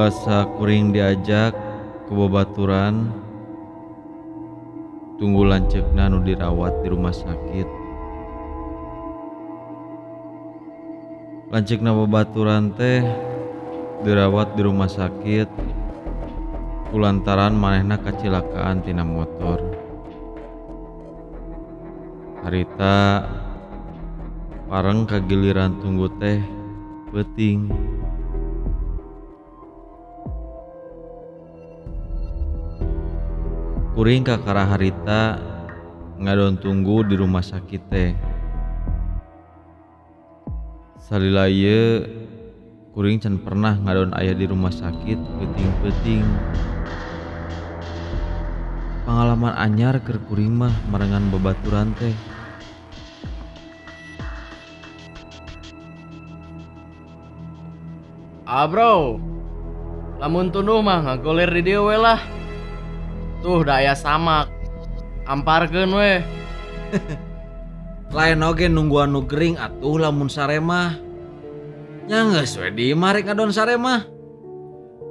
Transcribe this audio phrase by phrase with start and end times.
[0.00, 1.52] basakuring diajak
[2.08, 3.12] kebobaturan
[5.20, 7.68] tunggu lancekna nu dirawat di rumah sakit.
[11.52, 13.04] Lancekna bebaturan teh
[14.00, 15.52] dirawat di rumah sakit.
[16.88, 19.60] Kulantaran manehna kecelakaan tina motor.
[22.40, 23.28] Harita
[24.64, 26.40] pareng kagiliran tunggu teh
[27.12, 27.68] peting
[33.90, 35.34] kuring kakara harita
[36.22, 38.14] ngadon tunggu di rumah sakit teh.
[41.02, 42.06] Salila ieu
[42.94, 46.22] kuring can pernah ngadon ayah di rumah sakit peting-peting
[49.02, 52.14] pengalaman anyar keur kuring mah marengan babaturan teh.
[58.46, 58.70] Ah
[60.22, 62.39] lamun tunduh mah ngagoler di we lah.
[63.40, 64.52] Tuh daya samak,
[65.24, 66.12] amparkeun we.
[68.16, 70.98] lain oge nungguan nu gering atuh lamun saremah
[72.10, 74.02] nya geus we di mari ngadon saremah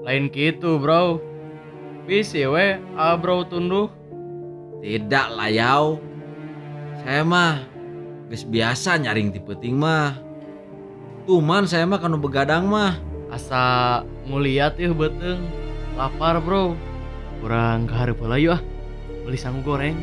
[0.04, 1.20] Lain gitu bro.
[2.08, 3.92] Bisi we, ah bro tunduh.
[4.80, 6.00] tidak layau
[7.04, 7.68] saya mah
[8.32, 10.16] geus biasa nyaring ti peuting mah
[11.28, 12.96] tuman saya mah kanu begadang mah
[13.30, 15.46] Asa nguliat ieu beteng.
[15.94, 16.74] Lapar bro.
[17.40, 18.62] Kurang kehareup heula yuk ah.
[19.24, 19.96] Beli sangu goreng.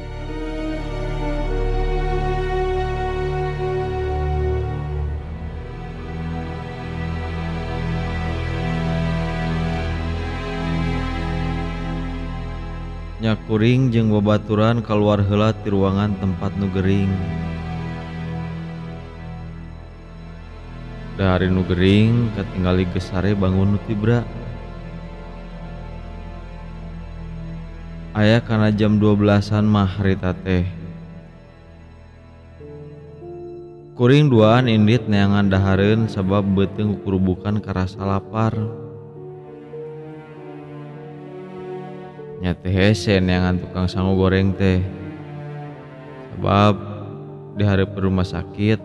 [13.27, 17.11] nyakuring jeung babaturan keluar heula ti ruangan tempat nu gering
[21.19, 23.79] dari nu gering katinggali gesare bangun nu
[28.17, 30.65] Ayah karena jam 12-an mahrita teh.
[33.93, 38.57] Kuring duaan indit neangan dahareun sebab beuteung kurubukan karasa lapar.
[42.41, 44.81] Nyate hese neangan tukang sangu goreng teh.
[46.33, 46.75] Sebab
[47.61, 48.81] di hari rumah sakit,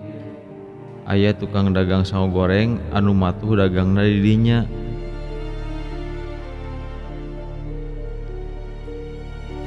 [1.07, 4.67] ayah tukang dagang sangu goreng anu matuh dagangna di dinya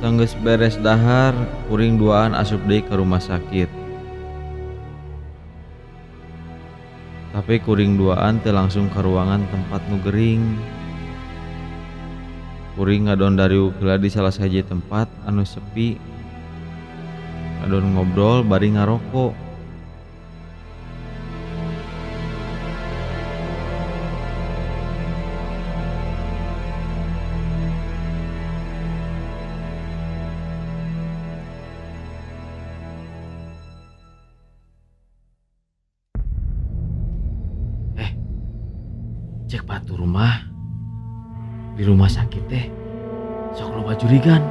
[0.05, 1.33] sanggeus beres dahar
[1.73, 3.73] kuring duaan asup deui ke rumah sakit.
[7.33, 10.45] Tapi kuring duaan teh langsung ke ruangan tempat nu gering.
[12.77, 15.97] Kuring ngadon dari ukila di salah saja tempat anu sepi.
[17.65, 19.33] Ngadon ngobrol bari ngarokok
[41.75, 42.67] di rumah sakit teh.
[43.55, 44.43] Sok lupa jurigan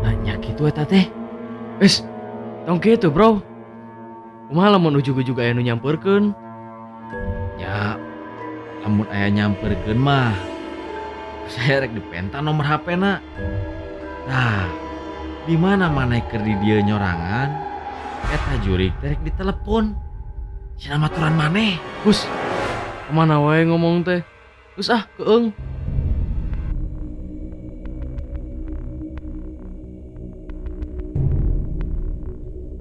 [0.00, 1.08] nanya gitu eta teh.
[1.80, 2.04] Es
[2.64, 3.40] tong itu bro.
[4.48, 6.36] Kumaha lamun ujug-ujug aya nu nyamperkeun?
[7.60, 7.96] Ya
[8.84, 10.36] lamun aya nyamperkeun mah
[11.48, 13.20] saya rek dipenta nomor HP na
[14.24, 14.64] nah
[15.44, 17.48] di mana mana keur di dia nyorangan?
[18.32, 19.92] Eta jurik terek ditelepon
[20.80, 21.76] sinamaturan maneh.
[22.04, 22.24] Gus
[23.04, 24.24] ke mana wae ngomong teh?
[24.76, 25.52] Gus ah keeng.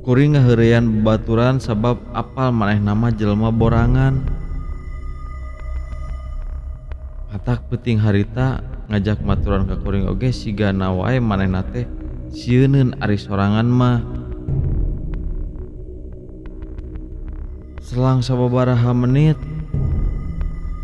[0.03, 4.19] Kuring ngaheurean baturan sabab apal maneh nama jelema borangan.
[7.31, 11.87] Atak peting harita ngajak maturan ke kuring oge sigana wae maneh nate
[12.35, 14.03] sieun ari sorangan mah.
[17.79, 19.39] Selang sababaraha menit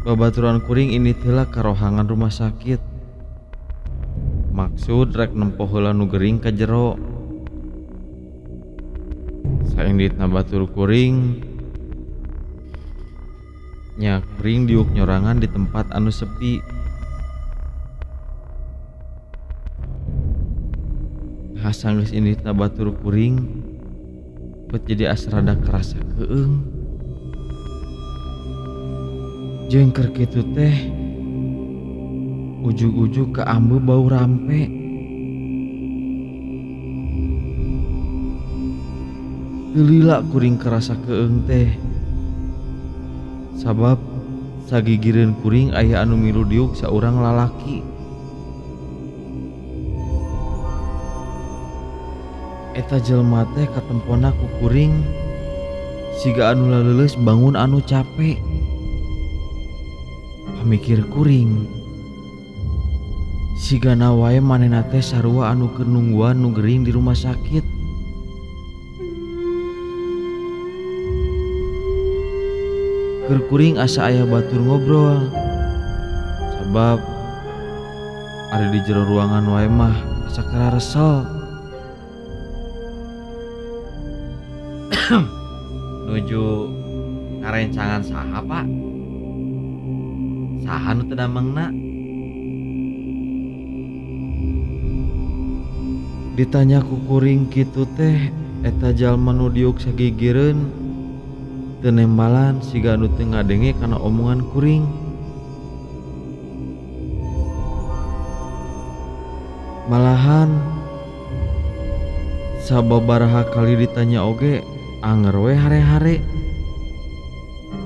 [0.08, 2.80] babaturan kuring ini telah karohangan rumah sakit.
[4.56, 7.19] Maksud rek nempo heula nu gering ka jero.
[9.80, 11.40] saindit nabatul kuring.
[13.96, 16.60] Nyak kuring diuk nyorangan di tempat anu sepi.
[21.64, 23.40] Kasangges inid nabatur kuring.
[24.68, 26.60] Bet jadi asrada kerasa keeng.
[29.72, 30.76] Jengker gitu teh.
[32.68, 34.79] Ujung-ujung ke ambu bau rampek
[39.70, 41.70] Lila kuring kerasa keeng teh.
[43.54, 44.02] Sabab
[44.66, 47.86] sagigireun kuring aya anu milu diuk saurang lalaki.
[52.74, 55.06] Eta jelma teh katempona ku kuring
[56.18, 58.42] siga anu laleuleus bangun anu capek
[60.58, 61.70] pamikir kuring
[63.54, 64.42] siga na wae
[64.90, 67.69] teh sarua anu keur nungguan nu gering di rumah sakit.
[73.30, 75.30] kerkuring asa ayah batur ngobrol.
[76.58, 76.98] Sebab
[78.50, 79.94] ada di jero ruangan wae mah
[80.26, 80.42] asa
[80.74, 81.30] resel.
[86.10, 86.44] Nuju
[87.46, 88.66] ngarencangan saha pak?
[90.66, 91.70] Saha nu teu mengna
[96.40, 98.32] ditanya kukuring kitu teh
[98.64, 100.89] eta jalma nu diuk sagigireun
[101.80, 104.84] tenembalan si anu tengah denge karena omongan kuring.
[109.90, 110.54] Malahan
[112.62, 114.62] sababaraha kali ditanya oge
[115.02, 116.22] anger we hare-hare?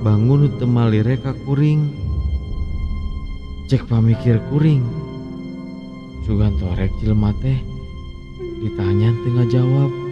[0.04, 1.88] Bangun temali reka kuring.
[3.72, 4.84] Cek pamikir kuring.
[6.28, 7.56] Cuganto rek jelema teh
[8.60, 10.03] ditanya tengah jawab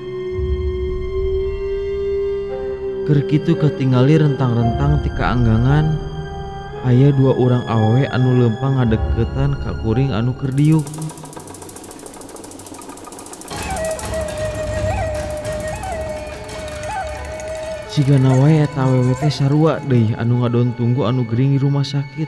[3.03, 5.99] Kerkitu ketingali rentang-rentang tika anggangan
[6.87, 10.87] Ayah dua orang awe anu lempang ngadeketan kak kuring anu kerdiuk
[17.91, 22.25] Siganawai eta awewe teh sarua deui anu ngadon tunggu anu gering di rumah sakit.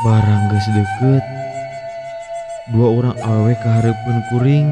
[0.00, 1.45] Barang geus deket
[2.66, 4.66] dua orang awe keharpun kuring.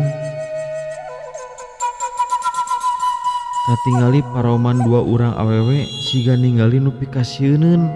[3.65, 7.89] Katingali paroman dua orang awewe siga ningali nupi kasieun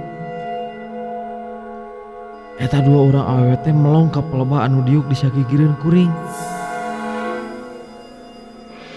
[2.57, 6.15] eta dua orang awewe teh melong ka peleba anu diuk di sakigireun kuring.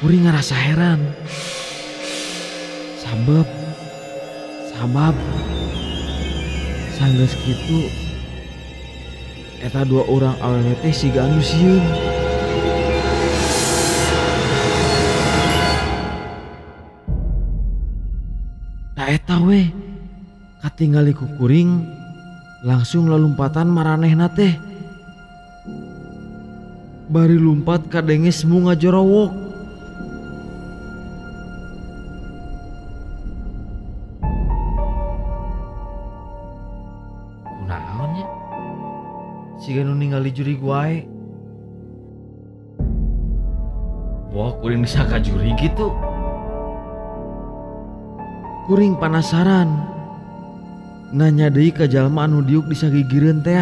[0.06, 1.02] Kuring ngerasa heran.
[3.02, 3.50] Sabab
[4.70, 5.16] sabab
[6.96, 8.01] sanggeus kitu
[9.62, 11.30] eta dua orang awewT siga
[19.12, 19.68] eta we,
[20.64, 21.84] katingali kukuring
[22.64, 24.56] langsung lelumpatan maraneh na teh.
[27.12, 29.41] Bari lumpat kadenges semu ngajorowok
[39.72, 41.00] siga nu ningali jurig wae.
[41.00, 41.02] Eh.
[44.36, 45.96] Wah, kuring bisa ka jurig gitu.
[48.68, 49.72] Kuring panasaran.
[51.16, 53.56] Nanya deui ka jalma anu diuk di sagigireun teh.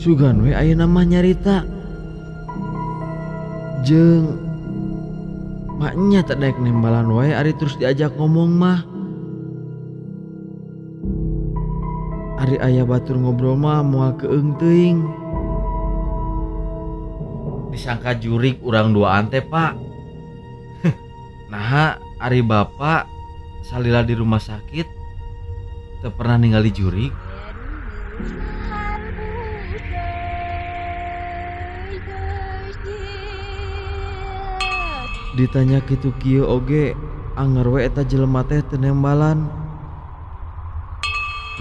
[0.00, 1.60] Sugan we ayeuna mah nyarita.
[3.84, 4.32] Jeng
[5.76, 8.93] maknya tak daek nembalan wae ari terus diajak ngomong mah.
[12.44, 15.00] Ari ayah batur ngobrol mah mual keeng teing.
[17.72, 19.72] Disangka jurik urang dua ante Pak.
[21.48, 23.08] nah, Ari Bapak
[23.64, 24.84] salila di rumah sakit
[26.04, 27.16] teu pernah ninggali jurik.
[35.34, 36.94] ditanya kitu kio oge
[37.34, 39.63] anggar weta jelema teh tenembalan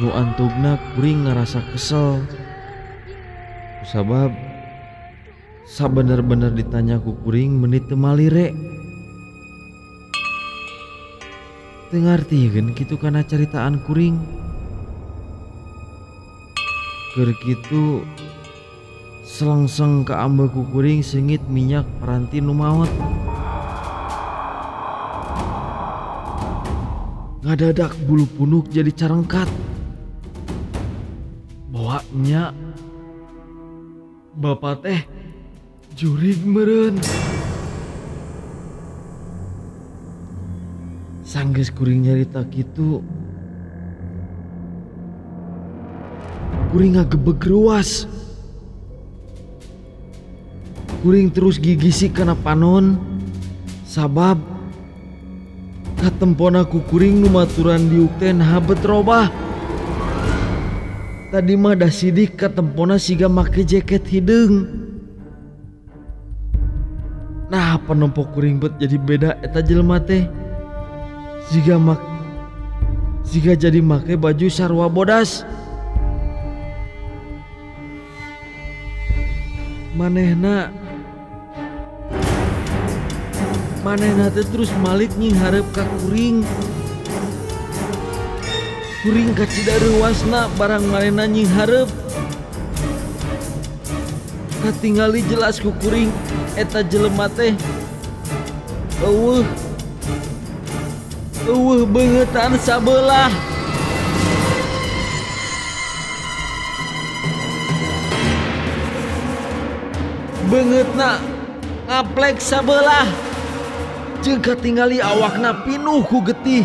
[0.02, 2.26] nu antugna kuring ngerasa kesel.
[3.84, 4.34] Sabab
[5.70, 8.56] sabener-bener ditanya ku kuring menit teu malire
[11.92, 14.18] teu ngartieun kitu kana caritaan kuring.
[17.14, 18.02] Keur kitu
[19.34, 22.90] selengseng ke amba ku kuring sengit minyak peranti nu maot
[27.44, 29.46] ngadadak bulu punuk jadi carengkat
[31.94, 32.50] bawanya
[34.34, 35.02] bapak teh
[35.94, 36.98] jurig meren
[41.22, 43.06] sanggeus kuring nyarita gitu
[46.74, 48.10] kuring ngagebeg ruas.
[51.06, 52.98] Kuring terus gigisi kana panon.
[53.86, 54.42] Sabab
[56.02, 59.30] katempona ku kuring numaturan diuk teh nah betrobah
[61.34, 64.70] tadi mah dah sidik ke tempona siga make jaket hidung.
[67.50, 70.30] Nah penumpuk kuring bet jadi beda eta jelema teh?
[71.50, 71.98] Siga mak
[73.26, 75.42] siga jadi make baju sarwa bodas.
[79.98, 80.70] Manehna
[83.82, 86.46] manehna teh terus malik nying hareup ka kuring.
[89.04, 91.92] Kuring kacidaruwasna barang manena nying hareup.
[94.64, 96.08] Katingali jelas ku kuring
[96.56, 97.52] eta jelema teh.
[99.04, 99.44] Eueuh.
[101.44, 103.28] Eueuh beungeutana sabelah.
[110.48, 111.20] Beungeutna
[111.92, 113.12] ngaplek sabelah.
[114.24, 116.64] Jeung katingali awakna pinuh ku getih.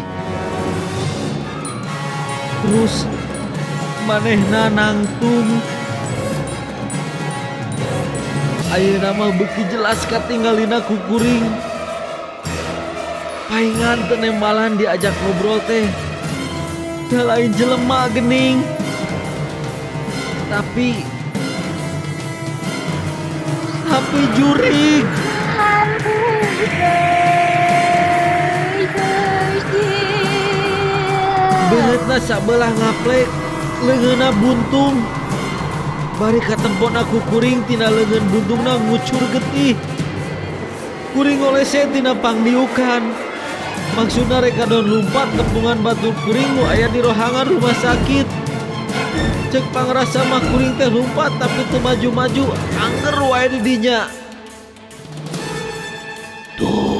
[2.68, 3.08] bagus
[4.04, 5.48] manehna nangtung
[8.68, 10.04] Ayo nama beki jelas
[10.68, 11.48] aku kuring.
[13.48, 15.88] Paingan tenemalan diajak ngobrol teh.
[17.08, 18.60] Dah lain jelema gening.
[20.52, 21.00] Tapi
[23.88, 25.08] Tapi jurig.
[25.56, 26.36] Ampun
[32.08, 33.28] Asalna sabelah ngaplek
[33.84, 34.96] leungeunna buntung.
[36.16, 39.76] Bari katempona aku kuring tina leungeun buntungna ngucur getih.
[41.12, 43.12] Kuring olese tina pangdiukan.
[43.92, 48.24] Maksudna rekadon lumpat kepungan batu kuring nu aya di rohangan rumah sakit.
[49.52, 54.08] Cek pangrasa mah kuring teh lumpat tapi teu maju-maju anger wae di dinya.
[56.56, 56.97] Tuh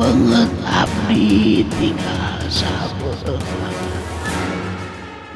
[0.00, 3.12] banget api tinggal sabu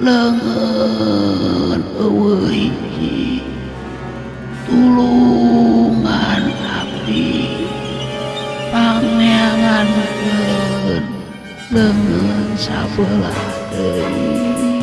[0.01, 2.73] lengan awi
[4.65, 7.29] tulungan api.
[8.73, 9.89] Pangeran
[11.69, 14.74] lengan sabu lagi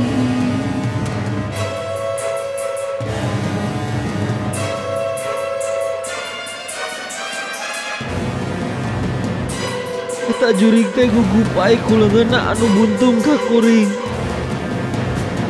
[10.50, 13.86] juring teh gugupai kulengena anu buntung ka kuring.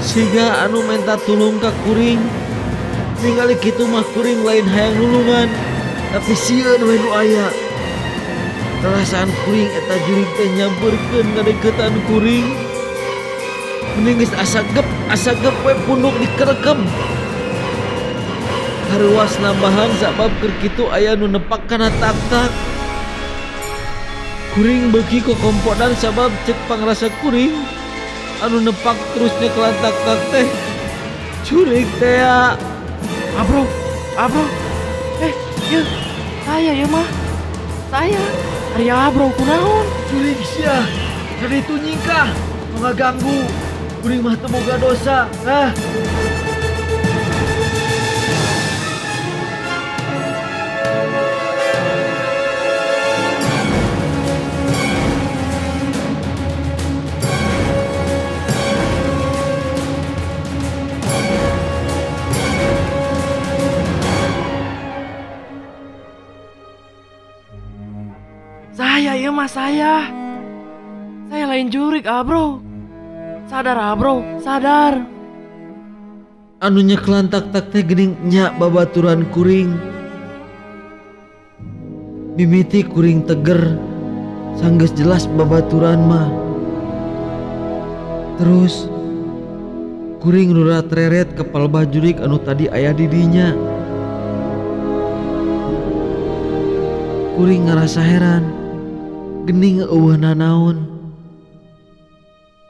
[0.04, 2.20] Siga anu menta tulung ka kuring.
[3.24, 5.48] Ningali kitu mah kuring lain hayang nulungan
[6.12, 7.48] tapi sieun we nu aya.
[8.84, 12.48] Perasaan kuring eta jurig teh nyamperkeun ngadeukeutan kuring.
[13.96, 16.80] Mending geus asagep asagep we punduk dikerekem
[18.92, 22.52] Haruas nambahan sabab keur kitu aya nu nepak kana tak-tak.
[24.56, 27.56] Kuring beki ke kompodan sabab cek pangrasa kuring.
[28.42, 30.48] Anu nepak terusnya kelantak tak teh.
[31.46, 32.58] Curik teh ya.
[33.38, 33.64] Abro,
[34.18, 34.46] abro.
[35.22, 35.34] Eh,
[35.70, 35.82] ya,
[36.44, 37.08] saya ya mah.
[37.94, 38.24] Saya.
[38.76, 39.86] Ari abro kunaon?
[40.10, 40.84] curik sia.
[41.40, 42.28] Tadi itu nyingkah.
[42.76, 43.46] Mau ganggu
[44.02, 45.30] kuring mah temoga dosa.
[45.46, 45.70] Ah
[69.42, 69.96] Saya ya mah saya.
[71.34, 72.62] Saya lain jurik abro.
[73.50, 75.02] Sadar abro, sadar.
[76.62, 79.74] anu nyeklantak tak teh gening nya babaturan kuring
[82.38, 83.82] mimiti kuring teger
[84.62, 86.30] sanggeus jelas babaturan mah
[88.38, 88.86] terus
[90.22, 93.58] kuring nurat reret kepal bajurik anu tadi ayah didinya
[97.42, 98.61] kuring ngerasa heran
[99.52, 100.88] Gening eueuhna naon?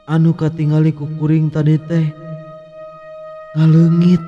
[0.02, 2.10] Anu katingali ku kuring tadi teh
[3.54, 4.18] ngaleungit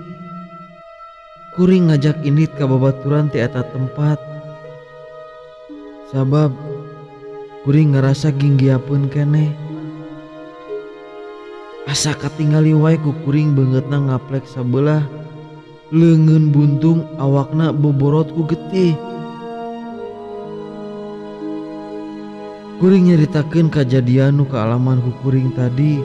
[1.58, 4.23] kuring ngajak indit ka babaturan ti eta tempat.
[6.14, 6.54] Sabab
[7.66, 9.50] kuring ngerasa ginggiapeun keneh.
[11.90, 15.02] Asa katingali wae ku kuring beungeutna ngaplek sabelah.
[15.90, 18.94] Leungeun buntung awakna boborot ku getih.
[22.85, 26.05] kuring nyaritakeun kejadian nu ke alaman kukuring tadi.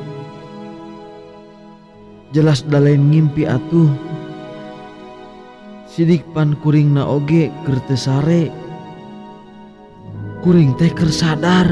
[2.32, 3.92] Jelas da lain ngimpi atuh.
[5.92, 8.48] Sidik pan kuring na oge kerte sare.
[10.40, 11.68] Kuring teh kersadar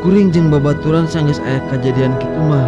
[0.00, 2.64] kuring jeng babaturan sanggeus aya kejadian kitu mah.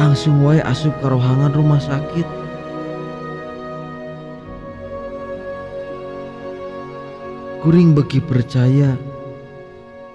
[0.00, 2.37] Langsung wae asup ke rohangan rumah sakit.
[7.68, 8.96] kuring beki percaya.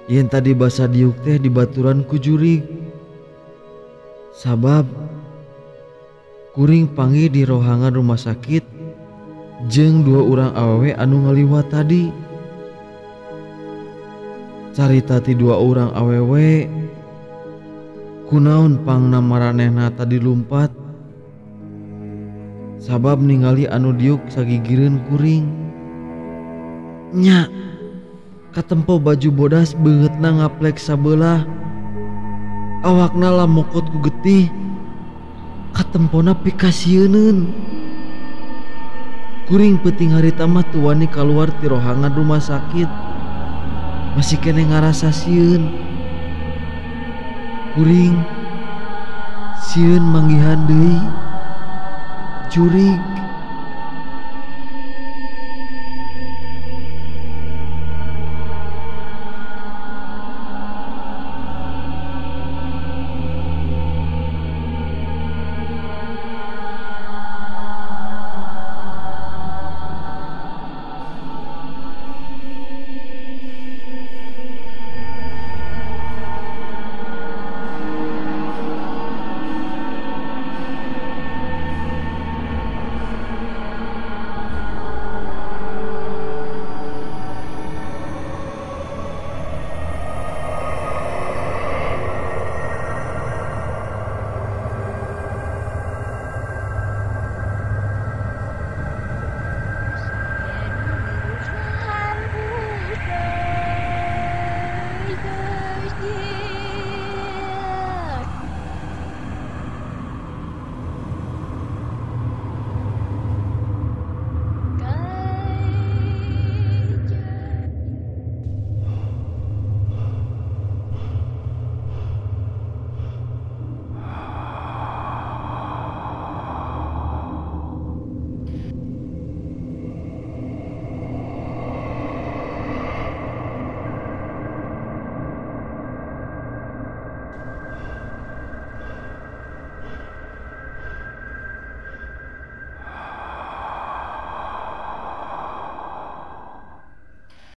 [0.09, 2.65] Yang tadi basa diuk teh di baturan kujurig
[4.33, 4.89] sabab
[6.57, 8.65] kuring panggil di rohangan rumah sakit.
[9.69, 12.09] Jeng dua orang awewe anu ngaliwat tadi.
[14.73, 16.65] Carita ti dua orang awewe
[18.33, 20.73] kunaon pangna maranehna tadi lumpat.
[22.81, 25.62] Sabab ningali anu diuk sagigireun kuring.
[27.13, 27.47] nya.
[28.53, 31.45] Katempo baju bodas beungeutna na ngaplek sabelah.
[32.85, 34.49] Awakna lamokot ku getih.
[35.73, 37.49] Katempona pikasieuneun.
[39.49, 42.89] Kuring peting harita mah tuani keluar ti rohangan rumah sakit.
[44.13, 45.73] Masih kene ngarasa sieun.
[47.73, 48.21] Kuring
[49.65, 50.97] sieun manggihan deui.
[52.53, 53.01] Curig.